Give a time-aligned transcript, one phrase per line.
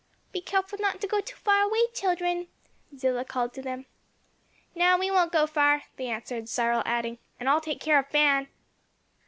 [0.31, 2.47] "Be careful not to go too far away, children,"
[2.97, 3.85] Zillah called to them.
[4.73, 8.47] "No, we won't go far," they answered, Cyril adding, "And I'll take care of Fan."